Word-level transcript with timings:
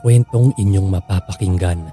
kwentong 0.00 0.56
inyong 0.56 0.88
mapapakinggan 0.88 1.92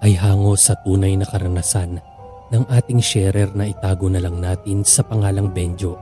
ay 0.00 0.16
hango 0.16 0.56
sa 0.56 0.72
tunay 0.80 1.12
na 1.16 1.28
karanasan 1.28 2.00
ng 2.48 2.64
ating 2.68 3.00
sharer 3.00 3.52
na 3.52 3.68
itago 3.68 4.08
na 4.08 4.20
lang 4.20 4.40
natin 4.40 4.84
sa 4.84 5.02
pangalang 5.04 5.52
Benjo. 5.52 5.96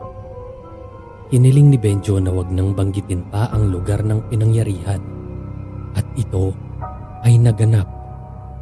Hiniling 1.35 1.71
ni 1.75 1.79
Benjo 1.79 2.21
na 2.23 2.31
wag 2.31 2.51
nang 2.51 2.75
banggitin 2.75 3.23
pa 3.31 3.51
ang 3.51 3.71
lugar 3.75 4.03
ng 4.07 4.23
pinangyarihan 4.31 5.03
at 5.99 6.07
ito 6.15 6.55
ay 7.27 7.39
naganap 7.39 7.87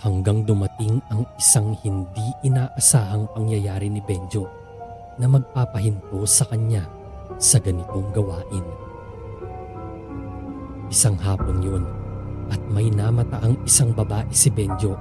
Hanggang 0.00 0.48
dumating 0.48 1.04
ang 1.12 1.28
isang 1.36 1.76
hindi 1.84 2.32
inaasahang 2.48 3.28
pangyayari 3.36 3.92
ni 3.92 4.00
Benjo 4.00 4.57
na 5.18 5.26
magpapahinto 5.26 6.22
sa 6.24 6.46
kanya 6.46 6.86
sa 7.36 7.58
ganitong 7.58 8.10
gawain. 8.14 8.66
Isang 10.88 11.20
hapon 11.20 11.60
yun 11.60 11.84
at 12.48 12.62
may 12.72 12.88
namata 12.88 13.44
ang 13.44 13.60
isang 13.68 13.92
babae 13.92 14.32
si 14.32 14.48
Benjo. 14.48 14.96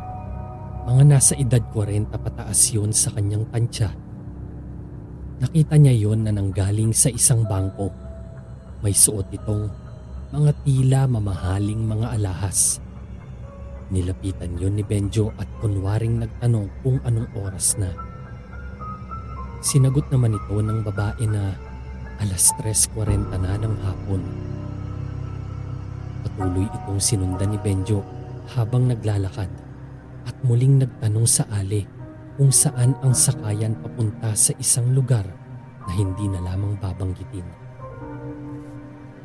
Mga 0.88 1.04
nasa 1.08 1.34
edad 1.40 1.64
40 1.72 2.12
pataas 2.12 2.60
yun 2.76 2.92
sa 2.92 3.12
kanyang 3.16 3.48
tansya. 3.52 3.92
Nakita 5.38 5.76
niya 5.78 5.94
yon 5.96 6.26
na 6.26 6.32
nanggaling 6.34 6.92
sa 6.92 7.08
isang 7.14 7.46
bangko. 7.46 7.94
May 8.82 8.92
suot 8.92 9.32
itong 9.32 9.70
mga 10.34 10.52
tila 10.66 11.02
mamahaling 11.08 11.88
mga 11.88 12.20
alahas. 12.20 12.84
Nilapitan 13.88 14.60
yon 14.60 14.76
ni 14.76 14.84
Benjo 14.84 15.32
at 15.40 15.48
kunwaring 15.64 16.20
nagtanong 16.20 16.68
kung 16.84 17.00
anong 17.08 17.32
oras 17.40 17.80
na. 17.80 18.07
Sinagot 19.58 20.06
naman 20.14 20.38
ito 20.38 20.54
ng 20.54 20.86
babae 20.86 21.26
na 21.26 21.58
alas 22.22 22.54
3.40 22.62 23.42
na 23.42 23.58
ng 23.58 23.76
hapon. 23.82 24.22
Patuloy 26.22 26.70
itong 26.70 27.02
sinundan 27.02 27.58
ni 27.58 27.60
Benjo 27.62 28.06
habang 28.54 28.86
naglalakad 28.86 29.50
at 30.30 30.36
muling 30.46 30.78
nagtanong 30.78 31.26
sa 31.26 31.50
Ali 31.50 31.90
kung 32.38 32.54
saan 32.54 32.94
ang 33.02 33.18
sakayan 33.18 33.74
papunta 33.82 34.38
sa 34.38 34.54
isang 34.62 34.94
lugar 34.94 35.26
na 35.90 35.92
hindi 35.98 36.30
na 36.30 36.38
lamang 36.46 36.78
babanggitin. 36.78 37.48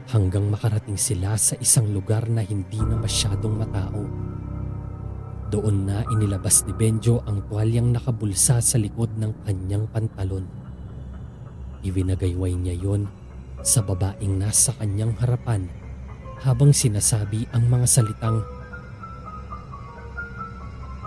Hanggang 0.08 0.48
makarating 0.48 0.96
sila 0.96 1.36
sa 1.36 1.60
isang 1.60 1.92
lugar 1.92 2.24
na 2.32 2.40
hindi 2.40 2.80
na 2.80 2.96
masyadong 2.96 3.52
matao 3.52 4.31
doon 5.52 5.84
na 5.84 6.00
inilabas 6.08 6.64
ni 6.64 6.72
Benjo 6.72 7.20
ang 7.28 7.44
tuwalyang 7.44 7.92
nakabulsa 7.92 8.64
sa 8.64 8.80
likod 8.80 9.12
ng 9.20 9.44
kanyang 9.44 9.84
pantalon. 9.92 10.48
Iwinagayway 11.84 12.56
niya 12.56 12.72
yon 12.80 13.04
sa 13.60 13.84
babaeng 13.84 14.40
nasa 14.40 14.72
kanyang 14.80 15.12
harapan 15.20 15.68
habang 16.40 16.72
sinasabi 16.72 17.44
ang 17.52 17.68
mga 17.68 17.84
salitang 17.84 18.40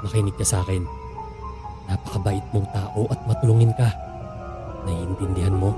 Makinig 0.05 0.37
ka 0.37 0.45
sa 0.45 0.61
akin. 0.61 0.85
Napakabait 1.89 2.45
mong 2.53 2.69
tao 2.69 3.09
at 3.09 3.17
matulungin 3.25 3.73
ka. 3.73 3.89
Naiintindihan 4.85 5.57
mo? 5.57 5.73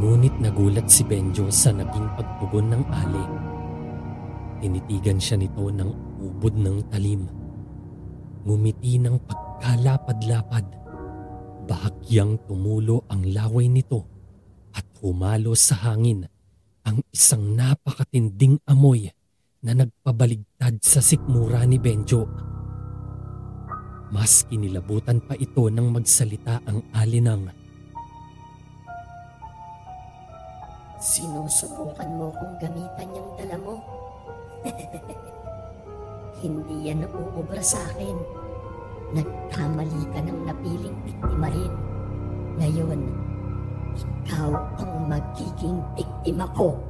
Ngunit 0.00 0.32
nagulat 0.40 0.88
si 0.88 1.04
Benjo 1.04 1.52
sa 1.52 1.76
naging 1.76 2.08
pagtugon 2.16 2.72
ng 2.72 2.82
ali. 2.88 3.24
Tinitigan 4.64 5.20
siya 5.20 5.36
nito 5.36 5.68
ng 5.68 6.09
ubod 6.20 6.54
ng 6.54 6.86
talim. 6.92 7.24
Ngumiti 8.44 9.00
ng 9.00 9.16
pagkalapad-lapad. 9.24 10.64
Bahagyang 11.64 12.36
tumulo 12.44 13.08
ang 13.08 13.24
laway 13.24 13.66
nito 13.70 14.04
at 14.76 14.84
humalo 15.00 15.56
sa 15.56 15.90
hangin 15.90 16.28
ang 16.84 17.04
isang 17.12 17.54
napakatinding 17.54 18.58
amoy 18.66 19.12
na 19.60 19.76
nagpabaligtad 19.76 20.80
sa 20.80 21.04
sikmura 21.04 21.62
ni 21.68 21.76
Benjo. 21.76 22.24
Mas 24.10 24.42
kinilabutan 24.48 25.22
pa 25.22 25.38
ito 25.38 25.70
nang 25.70 25.94
magsalita 25.94 26.58
ang 26.66 26.82
alinang. 26.90 27.52
Sinusubukan 30.98 32.10
mo 32.18 32.34
kung 32.34 32.54
gamitan 32.58 33.08
yung 33.14 33.30
dala 33.38 33.56
mo? 33.62 33.74
Hindi 36.40 36.88
yan 36.88 37.04
nauubra 37.04 37.60
sa 37.60 37.76
akin. 37.92 38.16
Nagkamali 39.12 40.02
ka 40.08 40.20
ng 40.24 40.40
napiling 40.48 40.96
biktima 41.04 41.52
rin. 41.52 41.74
Ngayon, 42.56 43.00
ikaw 43.92 44.50
ang 44.80 44.92
magiging 45.04 45.84
biktima 45.92 46.48
ko. 46.56 46.80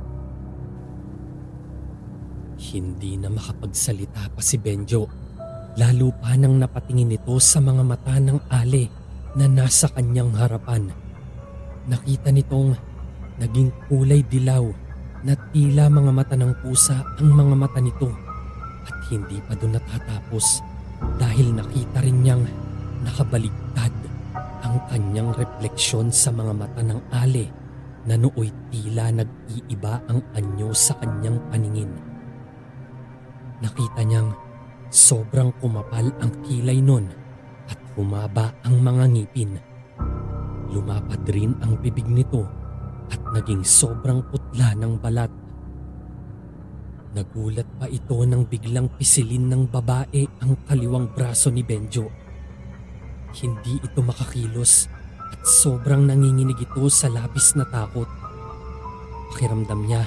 Hindi 2.63 3.19
na 3.19 3.27
makapagsalita 3.27 4.30
pa 4.30 4.39
si 4.39 4.54
Benjo. 4.54 5.10
Lalo 5.74 6.15
pa 6.15 6.39
nang 6.39 6.54
napatingin 6.54 7.10
ito 7.10 7.34
sa 7.42 7.59
mga 7.59 7.83
mata 7.83 8.22
ng 8.22 8.39
ale 8.47 8.86
na 9.34 9.51
nasa 9.51 9.91
kanyang 9.91 10.30
harapan. 10.39 10.95
Nakita 11.91 12.30
nitong 12.30 12.78
naging 13.42 13.74
kulay 13.91 14.22
dilaw 14.22 14.63
na 15.27 15.34
tila 15.51 15.91
mga 15.91 16.13
mata 16.15 16.39
ng 16.39 16.54
pusa 16.63 17.03
ang 17.19 17.34
mga 17.34 17.54
mata 17.59 17.83
nito 17.83 18.29
at 18.91 18.98
hindi 19.07 19.39
pa 19.47 19.54
doon 19.54 19.78
natatapos 19.78 20.66
dahil 21.16 21.54
nakita 21.54 22.03
rin 22.03 22.27
niyang 22.27 22.42
nakabaligtad 23.07 23.95
ang 24.66 24.77
kanyang 24.91 25.31
refleksyon 25.39 26.10
sa 26.10 26.34
mga 26.34 26.53
mata 26.53 26.83
ng 26.83 27.01
ale 27.15 27.47
na 28.04 28.19
nooy 28.19 28.51
tila 28.72 29.13
nag-iiba 29.15 30.03
ang 30.10 30.21
anyo 30.34 30.75
sa 30.75 30.98
kanyang 30.98 31.39
paningin. 31.48 31.92
Nakita 33.60 34.03
niyang 34.04 34.33
sobrang 34.89 35.53
kumapal 35.60 36.09
ang 36.19 36.33
kilay 36.45 36.81
nun 36.81 37.07
at 37.69 37.78
humaba 37.95 38.57
ang 38.65 38.81
mga 38.81 39.04
ngipin. 39.07 39.53
Lumapad 40.71 41.22
rin 41.31 41.54
ang 41.60 41.77
bibig 41.78 42.09
nito 42.09 42.47
at 43.10 43.21
naging 43.36 43.66
sobrang 43.66 44.22
putla 44.31 44.72
ng 44.75 44.97
balat 45.03 45.28
Nagulat 47.10 47.66
pa 47.74 47.91
ito 47.91 48.22
nang 48.22 48.47
biglang 48.47 48.86
pisilin 48.95 49.51
ng 49.51 49.66
babae 49.66 50.30
ang 50.47 50.54
kaliwang 50.62 51.10
braso 51.10 51.51
ni 51.51 51.66
Benjo. 51.66 52.07
Hindi 53.34 53.83
ito 53.83 53.98
makakilos 53.98 54.86
at 55.18 55.42
sobrang 55.42 56.07
nanginginig 56.07 56.62
ito 56.62 56.86
sa 56.86 57.10
labis 57.10 57.59
na 57.59 57.66
takot. 57.66 58.07
Pakiramdam 59.34 59.91
niya 59.91 60.07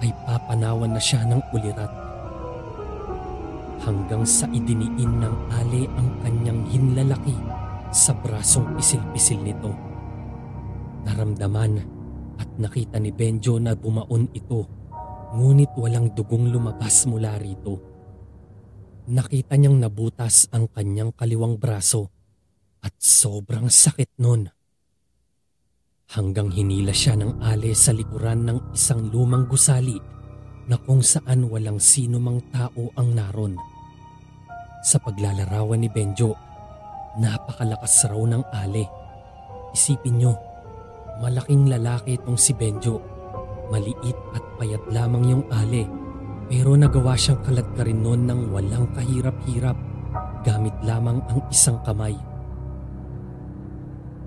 ay 0.00 0.08
papanawan 0.24 0.96
na 0.96 1.02
siya 1.02 1.28
ng 1.28 1.44
ulirat. 1.52 1.92
Hanggang 3.84 4.24
sa 4.24 4.48
idiniin 4.48 5.20
ng 5.20 5.36
ali 5.60 5.84
ang 5.92 6.08
kanyang 6.24 6.64
hinlalaki 6.72 7.36
sa 7.92 8.16
brasong 8.16 8.80
pisil-pisil 8.80 9.44
nito. 9.44 9.76
Naramdaman 11.04 11.84
at 12.40 12.48
nakita 12.56 12.96
ni 12.96 13.12
Benjo 13.12 13.60
na 13.60 13.76
bumaon 13.76 14.32
ito 14.32 14.79
ngunit 15.34 15.70
walang 15.78 16.10
dugong 16.14 16.50
lumabas 16.50 17.06
mula 17.06 17.38
rito. 17.38 17.78
Nakita 19.10 19.58
niyang 19.58 19.82
nabutas 19.82 20.46
ang 20.54 20.70
kanyang 20.70 21.10
kaliwang 21.14 21.58
braso 21.58 22.10
at 22.82 22.94
sobrang 22.98 23.66
sakit 23.66 24.18
nun. 24.22 24.46
Hanggang 26.10 26.50
hinila 26.50 26.90
siya 26.90 27.14
ng 27.14 27.38
ale 27.38 27.74
sa 27.74 27.94
likuran 27.94 28.46
ng 28.46 28.58
isang 28.74 29.10
lumang 29.10 29.46
gusali 29.46 29.98
na 30.70 30.78
kung 30.78 31.02
saan 31.02 31.46
walang 31.46 31.82
sino 31.82 32.22
mang 32.22 32.38
tao 32.50 32.90
ang 32.94 33.14
naron. 33.14 33.54
Sa 34.86 35.02
paglalarawan 35.02 35.82
ni 35.82 35.90
Benjo, 35.90 36.34
napakalakas 37.18 38.06
raw 38.06 38.22
ng 38.22 38.42
ale. 38.54 38.86
Isipin 39.74 40.18
nyo, 40.18 40.34
malaking 41.18 41.66
lalaki 41.66 42.18
itong 42.18 42.38
si 42.38 42.54
Benjo. 42.54 43.02
Maliit 43.70 44.18
at 44.34 44.44
payat 44.58 44.82
lamang 44.90 45.24
yung 45.30 45.44
ale 45.54 45.86
pero 46.50 46.74
nagawa 46.74 47.14
siyang 47.14 47.38
kalat 47.46 47.68
ka 47.78 47.86
rin 47.86 48.02
noon 48.02 48.26
ng 48.26 48.50
walang 48.50 48.90
kahirap-hirap 48.90 49.78
gamit 50.42 50.74
lamang 50.82 51.22
ang 51.30 51.46
isang 51.46 51.78
kamay. 51.86 52.18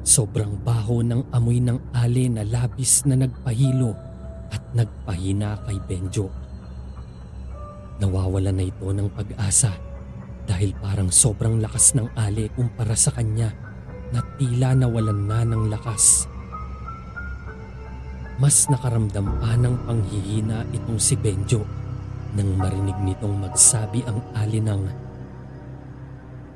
Sobrang 0.08 0.56
baho 0.64 1.04
ng 1.04 1.28
amoy 1.36 1.60
ng 1.60 1.92
ali 1.92 2.32
na 2.32 2.48
labis 2.48 3.04
na 3.04 3.20
nagpahilo 3.20 3.92
at 4.56 4.64
nagpahina 4.72 5.60
kay 5.68 5.76
Benjo. 5.84 6.32
Nawawala 8.00 8.56
na 8.56 8.64
ito 8.68 8.88
ng 8.88 9.12
pag-asa 9.12 9.76
dahil 10.48 10.76
parang 10.80 11.12
sobrang 11.12 11.60
lakas 11.60 11.96
ng 11.96 12.08
ali 12.16 12.48
kumpara 12.56 12.96
sa 12.96 13.12
kanya 13.12 13.52
na 14.16 14.24
tila 14.40 14.76
nawalan 14.76 15.28
na 15.28 15.44
ng 15.44 15.72
lakas. 15.72 16.32
Mas 18.44 18.68
nakaramdam 18.68 19.40
pa 19.40 19.56
ng 19.56 19.88
panghihina 19.88 20.68
itong 20.76 21.00
si 21.00 21.16
Benjo 21.16 21.64
nang 22.36 22.60
marinig 22.60 23.00
nitong 23.00 23.40
magsabi 23.40 24.04
ang 24.04 24.20
ali 24.36 24.60
ng 24.60 24.84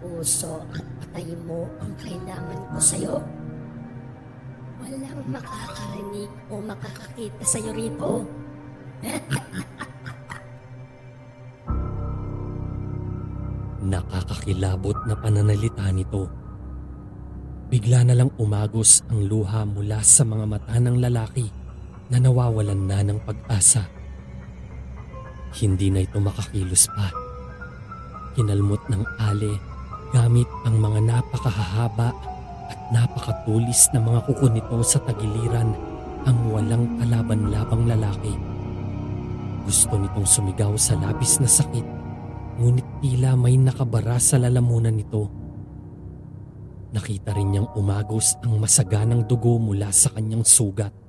Puso 0.04 0.68
at 0.76 0.84
patay 0.84 1.32
mo 1.48 1.64
ang 1.80 1.96
kailangan 1.96 2.60
ko 2.76 2.76
sa'yo. 2.76 3.16
Walang 4.84 5.32
makakarinig 5.32 6.28
o 6.52 6.60
makakakita 6.60 7.44
sa'yo 7.48 7.72
rito. 7.72 8.28
Nakakakilabot 13.96 15.08
na 15.08 15.16
pananalita 15.16 15.88
nito. 15.96 16.28
Bigla 17.72 18.04
na 18.04 18.20
lang 18.20 18.36
umagos 18.36 19.08
ang 19.08 19.24
luha 19.24 19.64
mula 19.64 20.04
sa 20.04 20.28
mga 20.28 20.46
mata 20.52 20.76
ng 20.76 21.00
lalaki 21.00 21.57
na 22.08 22.18
nawawalan 22.20 22.88
na 22.88 23.04
ng 23.04 23.20
pag-asa. 23.24 23.88
Hindi 25.58 25.92
na 25.92 26.04
ito 26.04 26.20
makakilos 26.20 26.88
pa. 26.92 27.12
Hinalmot 28.38 28.84
ng 28.88 29.04
ale 29.18 29.58
gamit 30.14 30.48
ang 30.64 30.80
mga 30.80 31.00
napakahahaba 31.04 32.16
at 32.68 32.80
napakatulis 32.94 33.92
na 33.92 34.00
mga 34.00 34.20
kuko 34.30 34.48
nito 34.52 34.78
sa 34.84 35.00
tagiliran 35.04 35.76
ang 36.28 36.40
walang 36.52 37.00
kalaban-labang 37.00 37.84
lalaki. 37.88 38.36
Gusto 39.68 40.00
nitong 40.00 40.28
sumigaw 40.28 40.76
sa 40.80 40.96
labis 40.96 41.40
na 41.44 41.50
sakit 41.50 41.98
ngunit 42.58 42.88
tila 43.06 43.38
may 43.38 43.54
nakabara 43.56 44.18
sa 44.18 44.42
lalamunan 44.42 44.94
nito. 44.94 45.30
Nakita 46.90 47.36
rin 47.38 47.54
niyang 47.54 47.70
umagos 47.78 48.34
ang 48.42 48.58
masaganang 48.58 49.28
dugo 49.30 49.62
mula 49.62 49.94
sa 49.94 50.10
kanyang 50.10 50.42
sugat. 50.42 51.07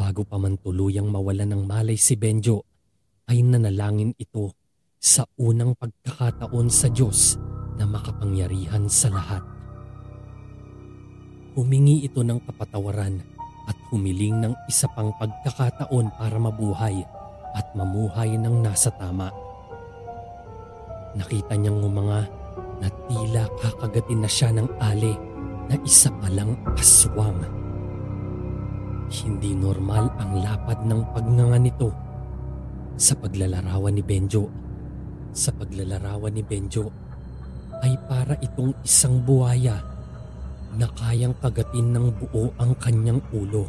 Bago 0.00 0.24
pa 0.24 0.40
man 0.40 0.56
tuluyang 0.56 1.12
mawala 1.12 1.44
ng 1.44 1.68
malay 1.68 2.00
si 2.00 2.16
Benjo, 2.16 2.64
ay 3.28 3.44
nanalangin 3.44 4.16
ito 4.16 4.56
sa 4.96 5.28
unang 5.36 5.76
pagkakataon 5.76 6.72
sa 6.72 6.88
Diyos 6.88 7.36
na 7.76 7.84
makapangyarihan 7.84 8.88
sa 8.88 9.12
lahat. 9.12 9.44
Humingi 11.52 12.00
ito 12.00 12.24
ng 12.24 12.40
kapatawaran 12.48 13.20
at 13.68 13.76
humiling 13.92 14.40
ng 14.40 14.56
isa 14.72 14.88
pang 14.96 15.12
pagkakataon 15.20 16.16
para 16.16 16.36
mabuhay 16.40 17.04
at 17.52 17.68
mamuhay 17.76 18.40
ng 18.40 18.56
nasa 18.64 18.88
tama. 18.96 19.28
Nakita 21.12 21.60
niyang 21.60 21.84
umanga 21.84 22.24
na 22.80 22.88
tila 23.04 23.44
kakagatin 23.60 24.24
na 24.24 24.30
siya 24.32 24.48
ng 24.56 24.68
ali 24.80 25.12
na 25.68 25.76
isa 25.84 26.08
palang 26.24 26.56
aswang. 26.80 27.59
Hindi 29.10 29.58
normal 29.58 30.06
ang 30.22 30.38
lapad 30.38 30.86
ng 30.86 31.02
pagnganga 31.10 31.58
nito. 31.58 31.90
Sa 32.94 33.18
paglalarawan 33.18 33.98
ni 33.98 34.06
Benjo, 34.06 34.46
sa 35.34 35.50
paglalarawan 35.50 36.30
ni 36.30 36.46
Benjo, 36.46 36.86
ay 37.82 37.98
para 38.06 38.38
itong 38.38 38.70
isang 38.86 39.18
buhaya 39.26 39.82
na 40.78 40.86
kayang 40.94 41.34
kagatin 41.42 41.90
ng 41.90 42.06
buo 42.22 42.54
ang 42.62 42.70
kanyang 42.78 43.18
ulo. 43.34 43.66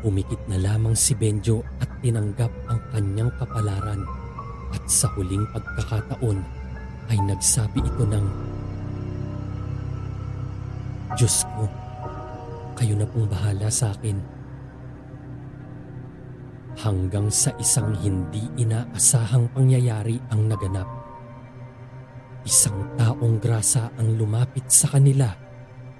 Umikit 0.00 0.40
na 0.48 0.56
lamang 0.56 0.96
si 0.96 1.12
Benjo 1.12 1.60
at 1.76 1.92
tinanggap 2.00 2.50
ang 2.72 2.80
kanyang 2.88 3.30
kapalaran 3.36 4.00
at 4.72 4.82
sa 4.88 5.12
huling 5.12 5.44
pagkakataon 5.52 6.40
ay 7.12 7.18
nagsabi 7.28 7.84
ito 7.84 8.04
ng 8.08 8.26
Diyos 11.12 11.44
ko, 11.52 11.68
kayo 12.82 12.98
na 12.98 13.06
pong 13.06 13.30
bahala 13.30 13.70
sa 13.70 13.94
akin. 13.94 14.18
Hanggang 16.82 17.30
sa 17.30 17.54
isang 17.62 17.94
hindi 18.02 18.42
inaasahang 18.58 19.54
pangyayari 19.54 20.18
ang 20.34 20.50
naganap. 20.50 20.90
Isang 22.42 22.98
taong 22.98 23.38
grasa 23.38 23.94
ang 23.94 24.18
lumapit 24.18 24.66
sa 24.66 24.90
kanila 24.90 25.30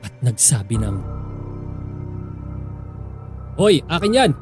at 0.02 0.10
nagsabi 0.26 0.74
ng 0.82 0.96
Hoy, 3.62 3.78
akin 3.86 4.18
yan! 4.18 4.32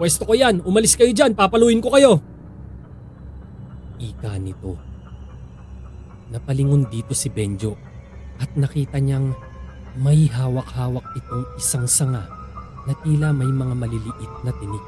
Pwesto 0.00 0.24
ko 0.24 0.32
yan! 0.32 0.64
Umalis 0.64 0.96
kayo 0.96 1.12
dyan! 1.12 1.36
Papaluin 1.36 1.84
ko 1.84 1.92
kayo! 1.92 2.24
Ika 4.00 4.40
nito. 4.40 4.80
Napalingon 6.32 6.88
dito 6.88 7.12
si 7.12 7.28
Benjo 7.28 7.76
at 8.40 8.48
nakita 8.56 8.96
niyang 8.96 9.51
may 9.92 10.24
hawak-hawak 10.24 11.04
itong 11.20 11.44
isang 11.60 11.84
sanga 11.84 12.24
na 12.88 12.96
tila 13.04 13.28
may 13.28 13.48
mga 13.52 13.74
maliliit 13.76 14.32
na 14.40 14.52
tinik. 14.56 14.84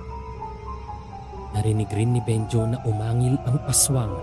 Narinig 1.53 1.93
rin 1.93 2.17
ni 2.17 2.23
Benjo 2.25 2.65
na 2.65 2.81
umangil 2.89 3.37
ang 3.45 3.61
aswang 3.69 4.17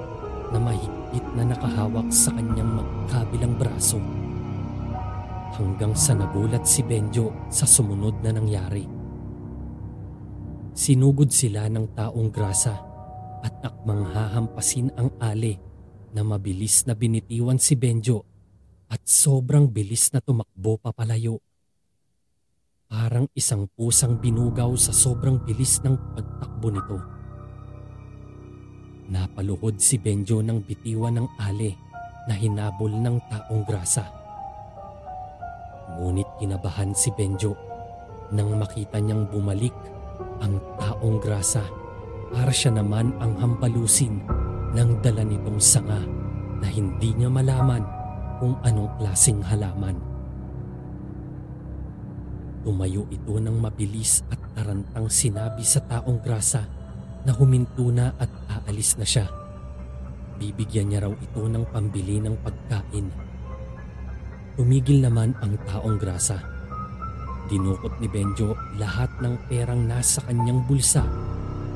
na 0.49 0.57
mahigpit 0.57 1.23
na 1.37 1.45
nakahawak 1.45 2.09
sa 2.09 2.33
kanyang 2.33 2.81
magkabilang 2.81 3.55
braso. 3.61 4.01
Hanggang 5.53 5.93
sa 5.93 6.17
nagulat 6.17 6.65
si 6.65 6.81
Benjo 6.81 7.29
sa 7.53 7.69
sumunod 7.69 8.17
na 8.25 8.33
nangyari. 8.33 8.83
Sinugod 10.73 11.29
sila 11.29 11.69
ng 11.69 11.93
taong 11.93 12.33
grasa 12.33 12.73
at 13.45 13.53
akmang 13.61 14.09
hahampasin 14.17 14.89
ang 14.97 15.13
ale 15.21 15.61
na 16.09 16.25
mabilis 16.25 16.89
na 16.89 16.97
binitiwan 16.97 17.61
si 17.61 17.77
Benjo 17.77 18.30
at 18.91 19.07
sobrang 19.07 19.71
bilis 19.71 20.11
na 20.11 20.19
tumakbo 20.19 20.75
papalayo. 20.75 21.39
Parang 22.91 23.23
isang 23.31 23.71
pusang 23.71 24.19
binugaw 24.19 24.75
sa 24.75 24.91
sobrang 24.91 25.39
bilis 25.39 25.79
ng 25.79 25.95
pagtakbo 26.11 26.67
nito. 26.67 26.99
Napaluhod 29.07 29.79
si 29.79 29.95
Benjo 29.95 30.43
ng 30.43 30.59
bitiwan 30.67 31.23
ng 31.23 31.27
ale 31.39 31.79
na 32.27 32.35
hinabol 32.35 32.91
ng 32.91 33.15
taong 33.31 33.63
grasa. 33.63 34.11
Ngunit 35.95 36.27
kinabahan 36.43 36.91
si 36.91 37.15
Benjo 37.15 37.55
nang 38.35 38.59
makita 38.59 38.99
niyang 38.99 39.23
bumalik 39.31 39.75
ang 40.43 40.59
taong 40.75 41.19
grasa 41.23 41.63
para 42.31 42.51
siya 42.51 42.75
naman 42.75 43.15
ang 43.23 43.39
hampalusin 43.39 44.19
ng 44.75 44.89
dala 44.99 45.23
nitong 45.23 45.59
sanga 45.63 46.03
na 46.59 46.67
hindi 46.67 47.15
niya 47.15 47.27
malaman 47.27 48.00
kung 48.41 48.57
anong 48.65 48.89
klaseng 48.97 49.45
halaman. 49.45 49.93
Tumayo 52.65 53.05
ito 53.13 53.37
ng 53.37 53.53
mabilis 53.61 54.25
at 54.33 54.41
tarantang 54.57 55.05
sinabi 55.13 55.61
sa 55.61 55.77
taong 55.85 56.17
grasa 56.25 56.65
na 57.21 57.37
huminto 57.37 57.93
na 57.93 58.17
at 58.17 58.33
aalis 58.49 58.97
na 58.97 59.05
siya. 59.05 59.29
Bibigyan 60.41 60.89
niya 60.89 61.05
raw 61.05 61.13
ito 61.13 61.41
ng 61.45 61.69
pambili 61.69 62.17
ng 62.17 62.33
pagkain. 62.41 63.13
Tumigil 64.57 65.05
naman 65.05 65.37
ang 65.45 65.53
taong 65.69 66.01
grasa. 66.01 66.41
Dinukot 67.45 67.93
ni 68.01 68.09
Benjo 68.09 68.57
lahat 68.81 69.21
ng 69.21 69.37
perang 69.45 69.85
nasa 69.85 70.17
kanyang 70.25 70.65
bulsa 70.65 71.05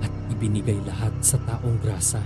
at 0.01 0.13
ibinigay 0.33 0.81
lahat 0.81 1.13
sa 1.21 1.37
taong 1.45 1.77
grasa. 1.77 2.25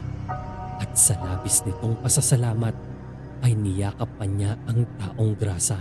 At 0.79 0.95
sa 0.95 1.19
labis 1.19 1.59
nitong 1.67 1.99
pasasalamat 1.99 2.98
ay 3.43 3.55
niyakap 3.55 4.09
pa 4.19 4.25
niya 4.27 4.59
ang 4.67 4.83
taong 4.99 5.33
grasa. 5.35 5.79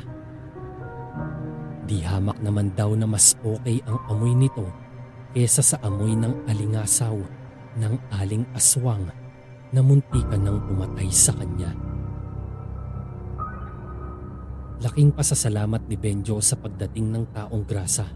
Di 1.89 2.05
hamak 2.05 2.39
naman 2.45 2.77
daw 2.77 2.93
na 2.93 3.09
mas 3.09 3.33
okay 3.41 3.81
ang 3.89 3.97
amoy 4.13 4.37
nito 4.37 4.69
kesa 5.33 5.65
sa 5.65 5.77
amoy 5.81 6.13
ng 6.17 6.45
alingasaw 6.45 7.17
ng 7.79 7.95
aling 8.13 8.45
aswang 8.53 9.09
na 9.73 9.81
muntikan 9.81 10.41
ng 10.45 10.59
pumatay 10.69 11.09
sa 11.09 11.33
kanya. 11.37 11.73
Laking 14.79 15.11
pasasalamat 15.11 15.91
ni 15.91 15.99
Benjo 15.99 16.39
sa 16.39 16.55
pagdating 16.55 17.11
ng 17.11 17.25
taong 17.35 17.67
grasa. 17.67 18.07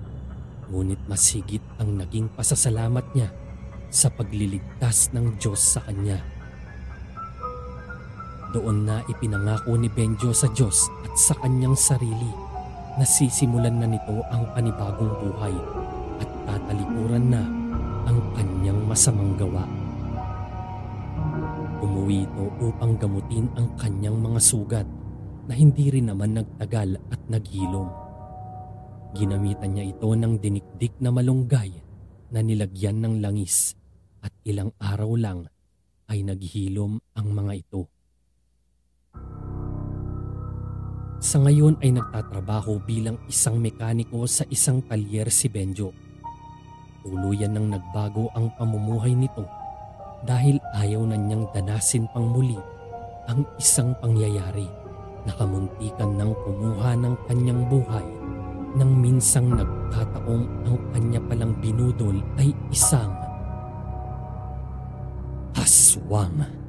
Ngunit 0.70 1.02
mas 1.10 1.26
higit 1.34 1.60
ang 1.82 1.98
naging 1.98 2.30
pasasalamat 2.32 3.02
niya 3.18 3.34
sa 3.92 4.08
pagliligtas 4.08 5.10
ng 5.10 5.36
Diyos 5.36 5.58
sa 5.58 5.82
kanya. 5.82 6.41
Doon 8.52 8.84
na 8.84 9.00
ipinangako 9.08 9.80
ni 9.80 9.88
Benjo 9.88 10.28
sa 10.36 10.44
Diyos 10.52 10.92
at 11.08 11.16
sa 11.16 11.32
kanyang 11.40 11.72
sarili 11.72 12.28
na 13.00 13.04
sisimulan 13.08 13.80
na 13.80 13.88
nito 13.88 14.20
ang 14.28 14.44
panibagong 14.52 15.08
buhay 15.24 15.56
at 16.20 16.28
tatalikuran 16.44 17.32
na 17.32 17.42
ang 18.04 18.20
kanyang 18.36 18.76
masamang 18.84 19.32
gawa. 19.40 19.64
Umuwi 21.80 22.28
ito 22.28 22.44
upang 22.60 23.00
gamutin 23.00 23.48
ang 23.56 23.72
kanyang 23.80 24.20
mga 24.20 24.40
sugat 24.44 24.88
na 25.48 25.56
hindi 25.56 25.88
rin 25.88 26.12
naman 26.12 26.36
nagtagal 26.36 27.00
at 27.08 27.20
naghilom. 27.32 27.88
Ginamitan 29.16 29.76
niya 29.76 29.96
ito 29.96 30.08
ng 30.12 30.36
dinikdik 30.36 30.96
na 31.00 31.08
malunggay 31.08 31.72
na 32.32 32.40
nilagyan 32.44 33.00
ng 33.00 33.24
langis 33.24 33.72
at 34.20 34.32
ilang 34.44 34.76
araw 34.76 35.16
lang 35.16 35.48
ay 36.08 36.20
naghilom 36.20 37.00
ang 37.16 37.28
mga 37.32 37.52
ito. 37.60 37.91
Sa 41.22 41.38
ngayon 41.38 41.78
ay 41.78 41.94
nagtatrabaho 41.94 42.82
bilang 42.82 43.14
isang 43.30 43.62
mekaniko 43.62 44.26
sa 44.26 44.42
isang 44.50 44.82
talyer 44.82 45.30
si 45.30 45.46
Benjo. 45.46 45.94
Tuluyan 47.06 47.54
nang 47.54 47.70
nagbago 47.70 48.26
ang 48.34 48.50
pamumuhay 48.58 49.14
nito 49.14 49.46
dahil 50.26 50.58
ayaw 50.74 51.06
na 51.06 51.14
niyang 51.14 51.46
danasin 51.54 52.10
pang 52.10 52.26
muli 52.26 52.58
ang 53.30 53.46
isang 53.54 53.94
pangyayari 54.02 54.66
nakamuntikan 55.22 56.10
ng 56.18 56.34
kumuha 56.42 56.98
ng 56.98 57.14
kanyang 57.30 57.62
buhay 57.70 58.06
nang 58.74 58.90
minsang 58.90 59.46
nagkataong 59.46 60.66
ang 60.66 60.76
kanya 60.90 61.22
palang 61.30 61.54
binudol 61.62 62.18
ay 62.34 62.50
isang 62.74 63.14
aswang. 65.54 66.61